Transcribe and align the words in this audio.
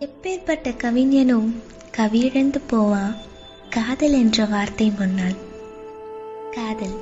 எப்பேற்பட்ட 0.00 0.76
கவிஞனும் 0.76 1.62
கவியிழந்து 1.96 2.60
போவான் 2.66 3.16
காதல் 3.70 4.12
என்ற 4.12 4.44
வார்த்தை 4.44 4.92
முன்னால். 4.98 5.36
காதல். 6.52 7.00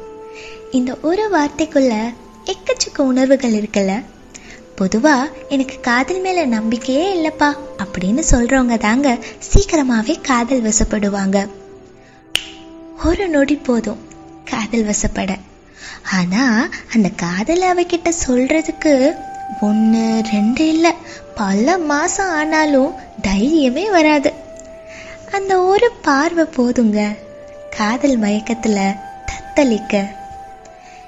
இந்த 0.70 0.98
ஒரு 1.02 1.28
வார்த்தைக்குள்ள 1.32 2.12
எக்கச்சக்க 2.44 2.98
உணர்வுகள் 2.98 3.52
இருக்குல்ல 3.52 4.04
பொதுவா 4.78 5.30
எனக்கு 5.48 5.80
காதல் 5.80 6.20
மேல 6.20 6.44
நம்பிக்கையே 6.44 7.16
இல்லப்பா 7.16 7.56
அப்படின்னு 7.78 8.22
சொல்றவங்க 8.30 8.78
தாங்க 8.78 9.18
சீக்கிரமாவே 9.52 10.20
காதல் 10.20 10.62
வசப்படுவாங்க. 10.62 11.48
ஒரு 13.04 13.28
நொடி 13.28 13.56
போதும் 13.56 13.98
காதல் 14.44 14.86
வசப்பட. 14.86 15.36
ஆனா 16.12 16.68
அந்த 16.94 17.08
காதல் 17.08 17.62
அவகிட்ட 17.62 18.12
சொல்றதுக்கு 18.26 19.14
ஒன்று 19.60 20.22
ரெண்டு 20.32 20.68
இல்லை. 20.68 21.05
பல 21.38 21.78
மாசம் 21.78 22.30
ஆனாலும் 22.30 22.92
தைரியமே 23.22 23.90
வராது. 23.90 24.32
அந்த 25.30 25.52
ஒரு 25.62 25.88
பார்வை 26.02 26.44
போதுங்க. 26.56 27.00
காதல் 27.76 28.20
மயக்கத்துல 28.20 28.78
தத்தளிக்க. 29.30 29.94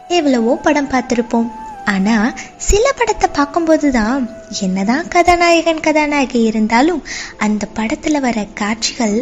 எவ்வளவோ 0.09 0.57
படம் 0.57 0.91
பார்த்துருப்போம். 0.91 1.49
ஆனா 1.85 2.17
சில 2.57 2.93
படத்தை 2.97 3.29
பார்க்கும்போது 3.33 3.93
தான் 3.93 4.25
என்னதான் 4.61 5.09
கதாநாயகன் 5.09 5.81
கதாநாயகி 5.81 6.41
இருந்தாலும் 6.43 7.05
அந்த 7.37 7.69
படத்துல 7.75 8.21
வர 8.21 8.47
காட்சிகள் 8.55 9.17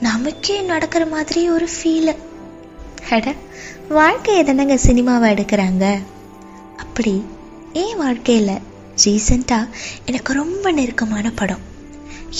நமக்கே 0.00 0.60
நடக்கிற 0.60 1.06
மாதிரி 1.06 1.50
ஒரு 1.50 1.68
ஃபீல் 1.74 2.12
அட 3.10 3.34
வாழ்க்கையை 3.88 4.42
தானங்க 4.44 4.78
சினிமாவை 4.86 5.28
எடுக்கிறாங்க. 5.34 5.84
அப்படி 6.76 7.14
ஏன் 7.72 7.96
வாழ்க்கையில் 7.96 8.64
ரீசெண்டாக 9.04 9.72
எனக்கு 10.04 10.32
ரொம்ப 10.32 10.72
நெருக்கமான 10.72 11.30
படம். 11.30 11.64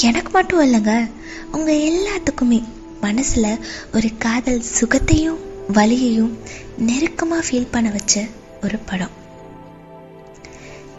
எனக்கு 0.01 0.31
மட்டும் 0.31 0.63
இல்லைங்க 0.67 1.11
உங்கள் 1.53 1.85
எல்லாத்துக்குமே 1.91 2.63
மனசில் 3.01 3.63
ஒரு 3.93 4.11
காதல் 4.19 4.63
சுகத்தையும் 4.81 5.43
வலியையும் 5.73 6.39
நெருக்கமாக 6.79 7.45
ஃபீல் 7.47 7.71
பண்ண 7.71 7.91
வச்ச 7.91 8.25
ஒரு 8.63 8.79
படம். 8.79 9.15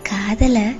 காதலை 0.03 0.75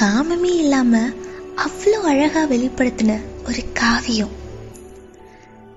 காமமே 0.00 0.52
இல்லாமல் 0.56 1.16
அவ்வளோ 1.56 1.98
அழகாக 2.02 2.54
வெளிப்படுத்தின 2.54 3.20
ஒரு 3.46 3.62
காவியம். 3.72 4.34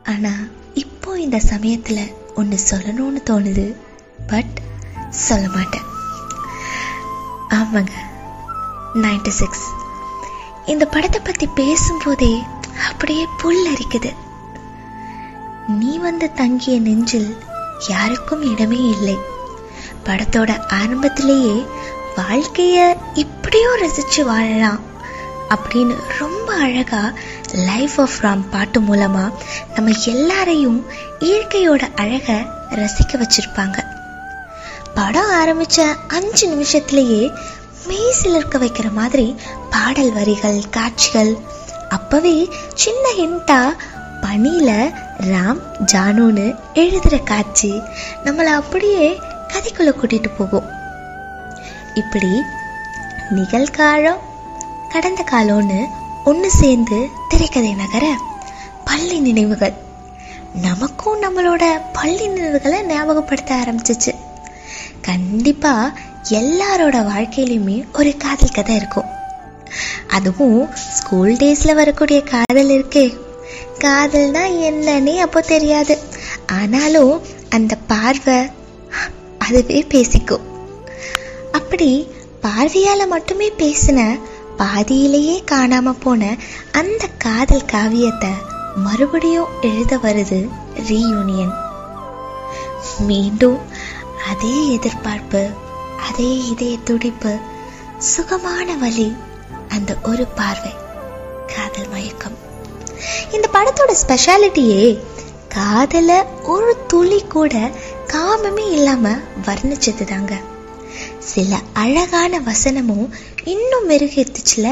ஆனால் 0.03 0.51
இப்போ 0.73 1.19
இந்த 1.19 1.39
சமயத்தில் 1.39 2.13
ஒன்று 2.35 2.57
சொல்லணும்னு 2.71 3.21
தோணுது 3.29 3.75
பட் 4.27 4.55
சொல்ல 5.09 5.49
மாட்டேன். 5.49 5.87
ஆமாங்க. 7.49 7.91
நைன்டி 8.93 9.27
சிக்ஸ் 9.27 9.67
இந்த 10.65 10.85
படத்தை 10.85 11.19
பற்றி 11.23 11.47
பேசும்போதே 11.47 12.43
அப்படியே 12.89 13.27
புல் 13.41 13.67
அரிக்குது 13.67 14.13
நீ 15.67 15.97
வந்து 15.97 16.31
தங்கிய 16.31 16.79
நெஞ்சில் 16.79 17.37
யாருக்கும் 17.87 18.41
இடமே 18.41 18.89
இல்லை. 18.89 19.17
படத்தோட 20.05 20.67
ஆரம்பத்திலேயே 20.67 21.65
வாழ்க்கைய 22.15 22.97
இப்படியும் 23.13 23.79
ரசிச்சு 23.79 24.21
வாழலாம் 24.21 24.79
அப்படின்னு 25.49 25.95
ரொம்ப 26.19 26.53
அழகா 26.53 27.11
லைஃப் 27.51 28.01
ஆஃப் 28.01 28.17
ராம் 28.21 28.49
பாட்டு 28.49 28.81
மூலமா 28.81 29.33
நம்ம 29.75 29.91
எல்லாரையும் 30.05 30.85
இயற்கையோட 31.19 31.95
அழக 31.95 32.45
ரசிக்க 32.69 33.13
வச்சிருப்பாங்க. 33.13 33.85
படம் 34.93 35.31
ஆரம்பிச்ச 35.31 35.95
அஞ்சு 36.07 36.49
நிமிஷத்திலேயே 36.49 37.35
மெய் 37.85 38.13
சிலிர்க்க 38.23 38.57
வைக்கிற 38.57 38.91
மாதிரி 38.91 39.35
பாடல் 39.69 40.13
வரிகள் 40.13 40.69
காட்சிகள். 40.69 41.37
அப்பவே 41.89 42.49
சின்ன 42.73 43.09
ஹிண்டா 43.17 43.75
பனியில 44.21 44.93
ராம் 45.17 45.61
ஜானுன்னு 45.93 46.59
எழுதுற 46.73 47.23
காட்சி. 47.23 47.81
நம்மளை 48.23 48.43
அப்படியே 48.43 49.19
கதைக்குள்ள 49.47 49.91
கூட்டிட்டு 49.91 50.31
போகும். 50.37 50.69
இப்படி 51.93 52.41
நிகழ்காலம் 53.35 54.19
கடந்த 54.89 55.25
காலம்னு 55.31 55.85
ஒன்று 56.25 56.51
சேர்ந்து 56.51 57.09
திரைக்கதை 57.29 57.73
நகர 57.73 58.17
பள்ளி 58.83 59.19
நினைவுகள். 59.19 59.73
நமக்கும் 60.61 61.21
நம்மளோட 61.21 61.81
பள்ளி 61.93 62.27
நினைவுகளை 62.27 62.79
ஞாபகப்படுத்த 62.81 63.51
ஆரம்பிச்சிச்சு. 63.65 64.15
கண்டிப்பா 65.01 65.91
எல்லாரோட 66.29 66.97
வாழ்க்கையிலுமே 67.05 67.85
ஒரு 67.93 68.17
காதல் 68.17 68.53
கதை 68.53 68.75
இருக்கும். 68.75 69.05
அதுவும் 70.07 70.73
ஸ்கூல் 70.73 71.33
டேஸ்ல 71.33 71.73
வரக்கூடிய 71.73 72.21
காதல் 72.21 72.69
இருக்கே. 72.69 73.17
காதல்னா 73.79 74.43
என்னன்னே 74.69 75.15
அப்போ 75.17 75.41
தெரியாது. 75.41 75.97
ஆனாலும் 76.45 77.21
அந்த 77.49 77.75
பார்வை 77.75 78.49
அதுவே 79.37 79.83
பேசிக்கும். 79.83 80.41
அப்படி 81.51 82.07
பார்வையால 82.41 83.07
மட்டுமே 83.07 83.51
பேசின 83.57 84.19
பாதியிலேயே 84.57 85.43
காணாம 85.51 85.95
போன 85.99 86.35
அந்த 86.71 87.07
காதல் 87.17 87.65
காவியத்தை 87.65 88.29
மறுபடியும் 88.75 89.47
எழுத 89.61 89.97
வருது 89.97 90.49
ரீயூனியன் 90.89 91.53
மீண்டும் 92.99 93.59
அதே 94.29 94.71
எதிர்பார்ப்பு 94.71 95.49
அதே 96.07 96.29
இதய 96.51 96.77
துடிப்பு 96.77 97.33
சுகமான 97.97 98.75
வலி 98.77 99.09
அந்த 99.67 99.91
ஒரு 100.03 100.25
பார்வை 100.37 100.73
காதல் 101.51 101.89
மயக்கம். 101.89 102.37
இந்த 103.31 103.49
படத்தோட 103.53 103.91
ஸ்பெஷாலிட்டியே 104.03 104.83
காதல 105.47 106.11
ஒரு 106.43 106.71
துளி 106.87 107.19
கூட 107.27 107.53
காமமே 108.07 108.65
இல்லாம 108.71 109.15
வர்ணிச்சது 109.45 110.03
தாங்க 110.03 110.33
சில 111.31 111.59
அழகான 111.73 112.39
வசனமும் 112.39 113.07
இன்னும் 113.43 113.89
மெருகேத்துச்சுல? 113.89 114.67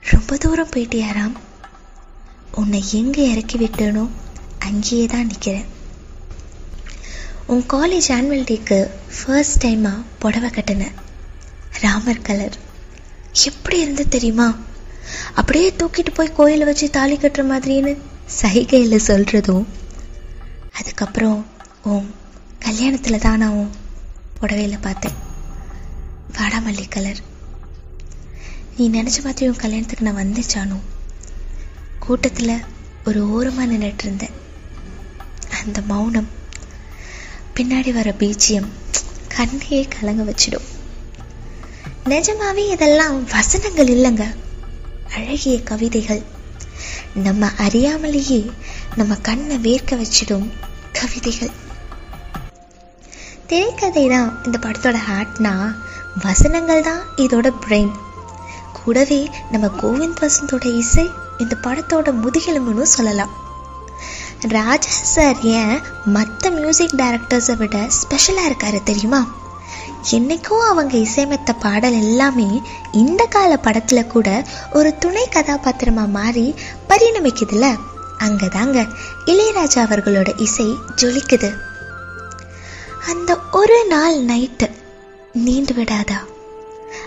ரொம்ப 0.00 0.36
தூரம் 0.36 0.72
போயிட்டியாராம்? 0.76 1.34
உன்னை 2.52 2.80
எங்க 2.92 3.18
இறக்கி 3.22 3.56
விட்டனோ? 3.58 4.04
அங்கேயே 4.58 5.06
தான் 5.06 5.28
நிக்கிறேன். 5.28 5.68
உன் 7.46 7.64
காலேஜ் 7.72 8.08
ஆனுவல் 8.16 8.48
டேக்கு 8.50 8.90
ஃபர்ஸ்ட் 9.16 9.66
டைமாக 9.66 10.04
புடவை 10.18 10.50
கட்டினேன் 10.50 10.96
ராமர் 11.80 12.22
கலர் 12.22 12.56
எப்படி 13.32 13.80
இருந்து 13.80 14.08
தெரியுமா? 14.08 14.58
அப்படியே 15.34 15.70
தூக்கிட்டு 15.70 16.14
போய் 16.14 16.32
கோயிலை 16.32 16.66
வச்சு 16.66 16.90
தாலி 16.90 17.16
கட்டுற 17.16 17.42
மாதிரின்னு 17.52 17.96
சைகையில் 18.40 19.06
சொல்கிறதும் 19.06 19.66
அதுக்கப்புறம் 20.72 21.46
ஓம் 21.82 22.14
கல்யாணத்துல 22.64 23.18
தான் 23.18 23.38
நான் 23.38 23.50
உன் 23.50 23.70
புடவையில 24.40 24.78
பார்த்தேன். 24.80 25.16
வாடாமல்லி 26.38 26.88
கலர் 26.88 27.20
நீ 28.76 28.90
நினச்ச 28.90 29.22
மாதிரி 29.22 29.48
உன் 29.48 29.62
கல்யாணத்துக்கு 29.64 30.06
நான் 30.10 30.22
வந்துச்சானோ 30.24 30.78
கூட்டத்தில் 31.98 32.64
ஒரு 33.04 33.30
ஓரமாக 33.30 33.72
நின்றுட்டு 33.72 34.04
இருந்தேன். 34.06 34.36
அந்த 35.64 35.80
மௌனம் 35.80 36.28
பின்னாடி 37.60 37.92
வர 37.92 38.14
பீச்சியம் 38.18 38.68
கண்ணையே 39.36 39.88
கலங்க 39.88 40.22
வச்சிடும். 40.22 40.66
நிஜமாவே 42.04 42.70
இதெல்லாம் 42.70 43.24
வசனங்கள் 43.24 43.86
இல்லைங்க. 43.86 44.34
அழகிய 45.16 45.62
கவிதைகள். 45.62 46.22
நம்ம 47.14 47.46
அறியாமலேயே 47.46 48.50
நம்ம 48.96 49.14
கண்ணை 49.14 49.56
வேர்க்க 49.56 50.04
வச்சிடும் 50.04 50.50
கவிதைகள். 50.92 51.50
திரைக்கதை 53.46 54.08
தான் 54.08 54.44
இந்த 54.44 54.58
படத்தோட 54.58 54.96
ஹார்ட்னா 55.10 55.74
வசனங்கள் 56.22 56.82
தான் 56.82 57.00
இதோட 57.16 57.52
பிரெயின் 57.66 57.92
கூடவே 58.72 59.30
நம்ம 59.50 59.66
கோவிந்த் 59.66 60.20
வசந்தோட 60.20 60.76
இசை 60.76 61.10
இந்த 61.38 61.56
படத்தோட 61.62 62.14
முதுகெலும்புன்னு 62.22 62.82
சொல்லலாம். 62.82 63.48
ராஜா 64.48 64.88
சார் 64.88 65.40
ஏன் 65.40 65.80
மற்ற 66.04 66.50
மியூசிக் 66.50 66.94
டைரக்டர்ஸை 66.96 67.56
விட 67.56 67.84
ஸ்பெஷலாக 67.88 68.48
இருக்காரு 68.48 68.82
தெரியுமா? 68.82 69.38
என்னைக்கும் 70.10 70.68
அவங்க 70.68 70.96
இசையமைத்த 70.96 71.52
பாடல் 71.60 71.92
எல்லாமே 71.92 72.60
இந்த 72.92 73.24
கால 73.24 73.58
படத்துல 73.62 74.06
கூட 74.06 74.44
ஒரு 74.72 74.98
துணை 74.98 75.28
கதாபாத்திரமா 75.32 76.08
மாறி 76.08 76.54
பரிணமிக்குதுல 76.88 77.78
அங்கதாங்க 78.18 78.88
இளையராஜா 79.26 79.84
அவர்களோட 79.84 80.40
இசை 80.40 80.76
ஜொலிக்குது. 80.96 81.56
அந்த 83.06 83.38
ஒரு 83.52 83.86
நாள் 83.86 84.16
நைட்டு 84.24 84.70
நீண்டு 85.32 85.74
விடாதா? 85.74 86.18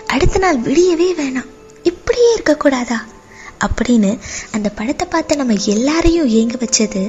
அடுத்த 0.06 0.38
நாள் 0.38 0.60
விடியவே 0.60 1.12
வேணாம். 1.18 1.50
இப்படியே 1.82 2.36
இருக்கக்கூடாதா? 2.36 3.00
அப்படின்னு 3.66 4.18
அந்த 4.52 4.68
படத்தை 4.68 5.06
பார்த்து 5.10 5.36
நம்ம 5.36 5.56
எல்லாரையும் 5.66 6.28
ஏங்க 6.28 6.56
வச்சது? 6.56 7.02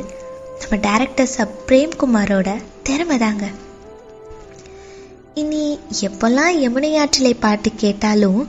நம்ம 0.62 0.76
டேரக்டர் 0.88 1.34
சப் 1.36 1.56
பிரேம்குமாரோட 1.68 2.50
திறமை 2.84 3.18
தாங்க 3.18 3.46
இனி 5.34 5.80
எப்பெல்லாம் 6.02 6.54
யமுனை 6.62 6.92
ஆற்றிலை 6.98 7.34
பாட்டு 7.40 7.72
கேட்டாலும் 7.76 8.42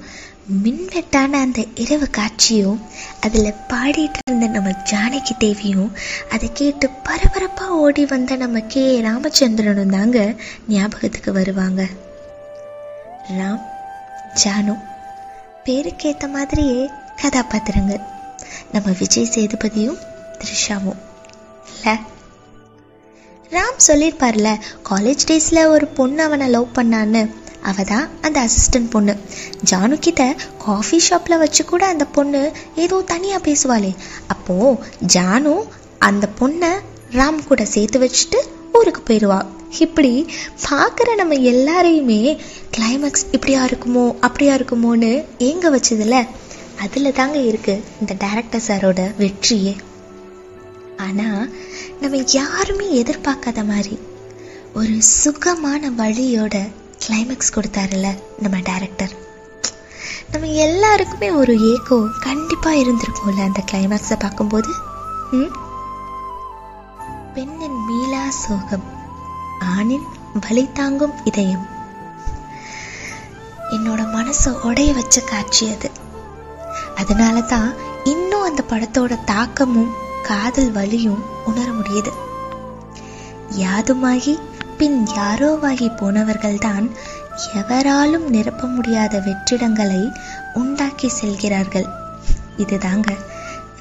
மின்வெட்டான 0.64 1.32
அந்த 1.32 1.64
இரவு 1.74 2.10
காட்சியும் 2.10 2.80
அதில் 3.20 3.54
பாடிட்டு 3.68 4.20
இருந்த 4.26 4.46
நம்ம 4.46 4.70
ஜானகி 4.70 5.34
தேவியும் 5.38 5.90
அதை 6.30 6.50
கேட்டு 6.52 6.90
பரபரப்பாக 7.02 7.78
ஓடி 7.84 8.06
வந்த 8.06 8.36
நம்ம 8.36 8.60
கே. 8.60 9.00
ராமச்சந்திரனும் 9.00 9.90
தாங்க 9.90 10.34
ஞாபகத்துக்கு 10.68 11.32
வருவாங்க. 11.32 11.82
ராம் 13.38 13.64
ஜானு 14.44 14.74
பேருக்கேற்ற 15.64 16.28
மாதிரியே 16.28 16.90
கதாபாத்திரங்கள். 17.22 18.00
நம்ம 18.72 18.92
விஜய் 18.98 19.32
சேதுபதியும் 19.34 19.98
த்ரிஷாவும். 20.40 21.00
இல்லை? 21.74 21.94
ராம் 23.50 23.82
சொல்லியிருப்பார்ல 23.86 24.50
காலேஜ் 24.90 25.26
டேஸில் 25.26 25.68
ஒரு 25.68 25.86
பொண்ணு 25.86 26.22
அவனை 26.22 26.48
லவ் 26.48 26.68
பண்ணான்னு. 26.74 27.22
அவ 27.62 27.84
தான் 27.84 28.08
அந்த 28.20 28.38
அசிஸ்டன்ட் 28.40 28.90
பொண்ணு. 28.90 29.14
ஜானு 29.70 29.96
கிட்ட 29.98 30.36
காஃபி 30.64 30.98
ஷாப்பில் 30.98 31.38
வச்சு 31.38 31.64
கூட 31.64 31.86
அந்த 31.86 32.04
பொண்ணு 32.06 32.52
ஏதோ 32.74 33.02
தனியாக 33.06 33.44
பேசுவாளே. 33.46 33.92
அப்போ 34.26 34.56
ஜானு 35.14 35.54
அந்த 35.98 36.28
பொண்ணை 36.40 36.72
ராம் 37.12 37.46
கூட 37.46 37.64
சேர்த்து 37.64 37.98
வச்சுட்டு 37.98 38.40
ஊருக்கு 38.72 39.02
போயிடுவா 39.02 39.40
இப்படி 39.78 40.12
பார்க்குற 40.66 41.14
நம்ம 41.14 41.34
எல்லாரையுமே 41.52 42.20
கிளைமேக்ஸ் 42.76 43.26
இப்படியா 43.32 43.64
இருக்குமோ 43.64 44.04
அப்படியா 44.20 44.54
இருக்குமோன்னு 44.54 45.24
ஏங்க 45.38 45.70
வச்சதில்ல 45.70 46.18
அதில் 46.84 47.16
தாங்க 47.18 47.38
இருக்குது 47.50 47.84
இந்த 48.00 48.12
டேரக்டர் 48.24 48.66
சாரோட 48.66 49.00
வெற்றியே. 49.20 49.74
ஆனால் 51.04 51.44
நம்ம 52.00 52.22
யாருமே 52.38 52.86
எதிர்பார்க்காத 53.02 53.60
மாதிரி 53.70 53.96
ஒரு 54.80 54.94
சுகமான 55.22 55.90
வழியோட 56.00 56.56
கிளைமேக்ஸ் 57.04 57.54
கொடுத்தாருல 57.56 58.08
நம்ம 58.42 58.60
டேரக்டர் 58.70 59.14
நம்ம 60.32 60.48
எல்லாருக்குமே 60.66 61.28
ஒரு 61.40 61.54
ஏக்கம் 61.72 62.08
கண்டிப்பாக 62.26 62.80
இருந்திருக்கும்ல 62.82 63.46
அந்த 63.48 63.62
கிளைமேக்ஸை 63.72 64.18
பார்க்கும்போது. 64.24 64.72
பெண்ணின் 67.34 67.78
மீளா 67.88 68.24
சோகம் 68.42 68.86
ஆணின் 69.74 70.08
வலி 70.44 70.64
தாங்கும் 70.78 71.14
இதயம். 71.30 71.66
என்னோட 73.76 74.02
மனசை 74.16 74.52
உடைய 74.68 74.90
வச்ச 74.98 75.20
காட்சி 75.30 75.64
அது. 75.74 75.90
அதனால 76.96 77.40
தான் 77.40 77.74
இன்னும் 78.04 78.42
அந்த 78.42 78.62
படத்தோட 78.70 79.24
தாக்கமும் 79.24 79.92
காதல் 80.22 80.72
வலியும் 80.72 81.22
உணர 81.46 81.70
முடியுது. 81.70 82.12
யாதுமாகி 83.58 84.38
பின் 84.78 85.06
யாரோவாகி 85.16 85.88
போனவர்கள்தான் 85.96 86.90
எவராலும் 87.54 88.28
நிரப்ப 88.28 88.66
முடியாத 88.66 89.18
வெற்றிடங்களை 89.18 90.14
உண்டாக்கி 90.54 91.08
செல்கிறார்கள். 91.08 91.86
இதுதாங்க 92.58 93.16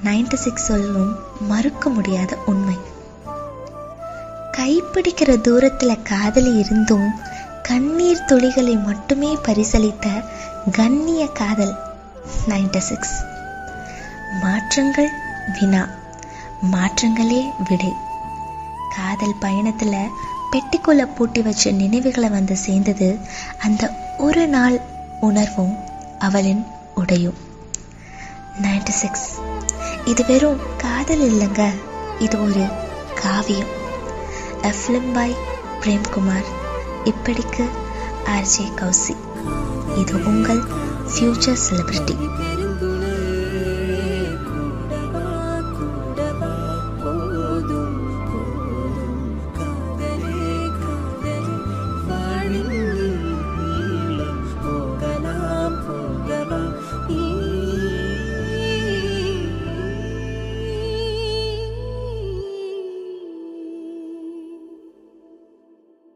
நைன்டி 0.03 0.33
சிக்ஸ் 0.33 0.63
சொல்லும் 0.63 1.15
மறுக்க 1.39 1.89
முடியாத 1.89 2.37
உண்மை. 2.45 2.77
கைப்பிடிக்கிற 4.57 5.31
தூரத்துல 5.47 6.01
காதலி 6.03 6.53
இருந்தும் 6.55 7.07
கண்ணீர் 7.63 8.25
துளிகளை 8.27 8.83
மட்டுமே 8.83 9.37
பரிசளித்த 9.47 10.07
கண்ணிய 10.71 11.27
காதல். 11.27 11.75
Ninety 12.47 12.77
six. 12.77 13.23
மாற்றங்கள் 14.41 15.09
வினா. 15.59 15.87
மாற்றங்களே 16.71 17.53
விடை. 17.69 17.93
காதல் 18.95 19.35
பயணத்துல 19.41 20.09
பெட்டிக்குள்ள 20.51 21.15
பூட்டி 21.15 21.41
வச்ச 21.41 21.71
நினைவுகளை 21.71 22.29
வந்து 22.29 22.57
சேர்ந்தது 22.57 23.19
அந்த 23.61 23.91
ஒரு 24.17 24.47
நாள் 24.47 24.81
உணர்வும் 25.19 25.77
அவளின் 26.19 26.65
உடையும். 26.95 27.37
Ninety 28.61 28.89
six. 28.89 29.39
இது 30.05 30.25
வெறும் 30.25 30.59
காதல் 30.77 31.33
இல்லைங்க. 31.33 31.73
இது 32.19 32.43
ஒரு 32.43 32.67
காவியம். 33.15 33.83
A 34.63 34.73
film 34.87 35.35
Premkumar. 35.81 36.45
இப்படிக்கு 37.05 37.69
ஆர்ஜே 38.25 38.73
கௌசி. 38.75 39.15
இது 39.97 40.23
உங்கள் 40.23 40.63
future 41.07 41.55
celebrity. 41.55 42.64